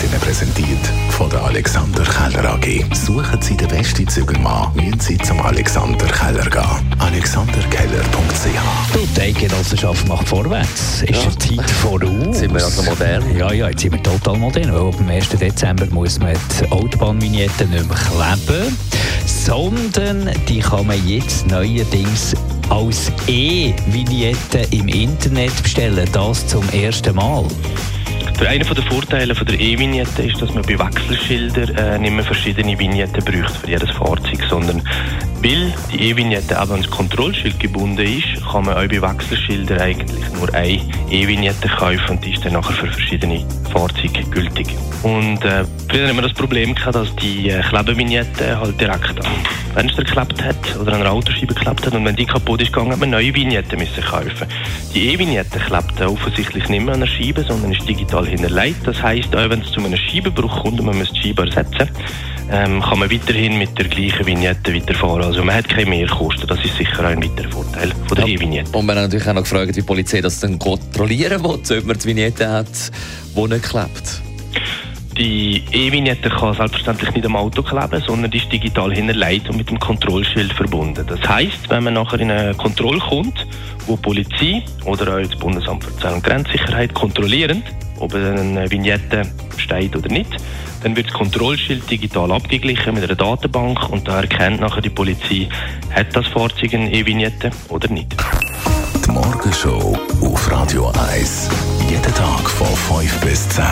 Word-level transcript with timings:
wird 0.00 0.10
Ihnen 0.10 0.20
präsentiert 0.20 0.86
von 1.10 1.30
der 1.30 1.42
Alexander 1.44 2.02
Keller 2.02 2.54
AG. 2.54 2.84
Suchen 2.94 3.40
Sie 3.40 3.56
den 3.56 3.68
besten 3.68 4.06
Zügelmann, 4.08 4.74
müssen 4.74 5.00
Sie 5.00 5.18
zum 5.18 5.40
Alexander 5.40 6.06
Keller 6.06 6.48
gehen. 6.50 6.94
alexanderkeller.ch 6.98 8.92
Du, 8.92 9.06
die 9.16 9.20
Eidgenossenschaft 9.20 10.06
macht 10.08 10.28
vorwärts. 10.28 11.02
Ist 11.02 11.24
ja. 11.24 11.30
die 11.30 11.56
Zeit 11.56 11.70
voraus? 11.70 12.10
Jetzt 12.26 12.38
sind 12.38 12.54
wir 12.54 12.64
also 12.64 12.82
modern. 12.82 13.36
Ja, 13.36 13.52
ja, 13.52 13.68
jetzt 13.68 13.80
sind 13.82 13.92
wir 13.92 14.02
total 14.02 14.36
modern. 14.38 14.72
Weil 14.72 14.88
ab 14.88 14.96
dem 14.96 15.08
1. 15.08 15.28
Dezember 15.30 15.86
muss 15.86 16.18
man 16.18 16.34
die 16.60 16.72
Autobahnvignetten 16.72 17.70
nicht 17.70 17.88
mehr 17.88 17.96
kleben, 17.96 18.76
sondern 19.24 20.30
die 20.48 20.60
kann 20.60 20.86
man 20.86 21.06
jetzt 21.06 21.46
neuerdings 21.46 22.34
als 22.68 23.12
E-Vignette 23.28 24.66
im 24.70 24.88
Internet 24.88 25.62
bestellen. 25.62 26.08
Das 26.12 26.46
zum 26.46 26.68
ersten 26.70 27.14
Mal. 27.14 27.44
Einer 28.44 28.64
der 28.64 28.84
Vorteile 28.84 29.34
der 29.34 29.58
E-Vignette 29.58 30.22
ist, 30.22 30.40
dass 30.42 30.52
man 30.52 30.62
bei 30.62 30.78
Wechselschildern 30.78 31.74
äh, 31.76 31.98
nicht 31.98 32.12
mehr 32.12 32.24
verschiedene 32.24 32.78
Vignetten 32.78 33.24
braucht 33.24 33.56
für 33.56 33.68
jedes 33.68 33.90
Fahrzeug, 33.90 34.44
sondern 34.48 34.82
weil 35.42 35.72
die 35.92 36.10
E-Vignette 36.10 36.58
aber 36.58 36.72
ans 36.72 36.90
Kontrollschild 36.90 37.58
gebunden 37.60 37.98
ist, 37.98 38.44
kann 38.50 38.64
man 38.64 38.74
auch 38.74 38.88
bei 38.88 39.00
Wechselschildern 39.00 39.80
eigentlich 39.80 40.32
nur 40.32 40.52
eine 40.54 40.80
E-Vignette 41.10 41.68
kaufen 41.68 42.10
und 42.10 42.24
die 42.24 42.32
ist 42.32 42.44
dann 42.44 42.54
nachher 42.54 42.72
für 42.72 42.86
verschiedene 42.86 43.44
Fahrzeuge 43.72 44.22
gültig. 44.30 44.68
Und 45.02 45.44
äh, 45.44 45.64
früher 45.88 46.08
haben 46.08 46.16
wir 46.16 46.22
das 46.22 46.32
Problem 46.32 46.74
gehabt, 46.74 46.96
dass 46.96 47.14
die 47.16 47.50
äh, 47.50 47.60
Klebevignette 47.62 48.58
halt 48.58 48.80
direkt 48.80 49.24
am 49.24 49.32
Fenster 49.74 50.02
geklebt 50.02 50.42
hat 50.42 50.76
oder 50.80 50.94
an 50.94 51.02
einer 51.02 51.12
Autoscheibe 51.12 51.54
geklebt 51.54 51.86
hat 51.86 51.94
und 51.94 52.04
wenn 52.04 52.16
die 52.16 52.24
kaputt 52.24 52.62
ist 52.62 52.72
gegangen, 52.72 52.92
hat 52.92 52.98
man 52.98 53.10
neue 53.10 53.34
Vignetten 53.34 53.78
müssen 53.78 54.02
kaufen. 54.02 54.46
Die 54.94 55.10
E-Vignette 55.10 55.58
klebt 55.58 56.00
offensichtlich 56.00 56.68
nicht 56.68 56.84
mehr 56.84 56.94
an 56.94 57.00
der 57.00 57.06
Scheibe, 57.06 57.44
sondern 57.44 57.72
ist 57.72 57.86
digital 57.88 58.26
hinterlegt. 58.26 58.86
Das 58.86 59.02
heisst, 59.02 59.36
auch 59.36 59.50
wenn 59.50 59.60
es 59.60 59.70
zu 59.70 59.80
einem 59.80 59.96
Scheibenbruch 59.96 60.62
kommt 60.62 60.80
und 60.80 60.86
man 60.86 60.98
muss 60.98 61.12
die 61.12 61.28
Scheibe 61.28 61.42
ersetzen, 61.42 61.90
ähm, 62.50 62.80
kann 62.80 62.98
man 62.98 63.10
weiterhin 63.10 63.58
mit 63.58 63.76
der 63.76 63.88
gleichen 63.88 64.26
Vignette 64.26 64.74
weiterfahren. 64.74 65.22
Also 65.26 65.42
man 65.42 65.56
hat 65.56 65.68
keine 65.68 65.90
Mehrkosten. 65.90 66.46
Das 66.46 66.64
ist 66.64 66.76
sicher 66.76 67.04
ein 67.04 67.20
weiterer 67.22 67.50
Vorteil 67.50 67.92
von 68.06 68.16
der 68.16 68.28
ja. 68.28 68.34
E-Vignette. 68.34 68.78
Und 68.78 68.86
man 68.86 68.96
hat 68.96 69.04
natürlich 69.06 69.28
auch 69.28 69.34
noch 69.34 69.42
gefragt, 69.42 69.68
wie 69.68 69.72
die 69.72 69.82
Polizei 69.82 70.20
das 70.20 70.38
dann 70.38 70.56
kontrollieren 70.58 71.42
will, 71.42 71.50
ob 71.50 71.84
man 71.84 71.98
die 71.98 72.04
Vignette 72.04 72.48
hat, 72.48 72.68
die 73.36 73.40
nicht 73.40 73.64
klebt. 73.64 74.22
Die 75.18 75.64
E-Vignette 75.72 76.28
kann 76.28 76.54
selbstverständlich 76.54 77.12
nicht 77.12 77.26
am 77.26 77.34
Auto 77.36 77.62
kleben, 77.62 78.02
sondern 78.06 78.30
die 78.30 78.38
ist 78.38 78.52
digital 78.52 78.94
hinterlegt 78.94 79.48
und 79.48 79.56
mit 79.56 79.68
dem 79.68 79.80
Kontrollschild 79.80 80.52
verbunden. 80.52 81.04
Das 81.08 81.20
heißt, 81.26 81.70
wenn 81.70 81.84
man 81.84 81.94
nachher 81.94 82.20
in 82.20 82.30
eine 82.30 82.54
Kontrolle 82.54 83.00
kommt, 83.00 83.46
wo 83.86 83.96
die 83.96 84.02
Polizei 84.02 84.62
oder 84.84 85.16
auch 85.16 85.22
das 85.22 85.34
Bundesamt 85.36 85.82
für 85.82 85.96
Zoll- 85.96 86.12
und 86.12 86.22
Grenzsicherheit 86.22 86.94
kontrollieren, 86.94 87.64
ob 87.98 88.14
eine 88.14 88.70
Vignette 88.70 89.22
steht 89.66 89.96
oder 89.96 90.08
nicht, 90.08 90.30
dann 90.82 90.96
wird 90.96 91.08
das 91.08 91.14
Kontrollschild 91.14 91.90
digital 91.90 92.32
abgeglichen 92.32 92.94
mit 92.94 93.04
einer 93.04 93.14
Datenbank 93.14 93.90
und 93.90 94.08
da 94.08 94.20
erkennt 94.20 94.60
nachher 94.60 94.80
die 94.80 94.90
Polizei, 94.90 95.48
hat 95.90 96.14
das 96.14 96.26
Fahrzeug 96.28 96.74
eine 96.74 96.92
E-Vignette 96.92 97.50
oder 97.68 97.88
nicht. 97.88 98.14
Die 99.04 99.10
Morgenshow 99.10 99.98
auf 100.22 100.50
Radio 100.50 100.92
1. 101.10 101.48
Jeden 101.90 102.14
Tag 102.14 102.48
von 102.48 102.66
5 103.00 103.20
bis 103.20 103.48
10. 103.50 103.64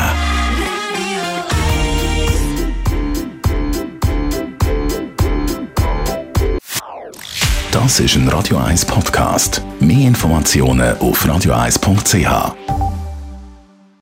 Das 7.71 8.01
ist 8.01 8.15
ein 8.15 8.29
Radio 8.29 8.59
1 8.59 8.85
Podcast. 8.85 9.61
Mehr 9.81 10.07
Informationen 10.07 10.97
auf 10.99 11.27
radio1.ch. 11.27 12.74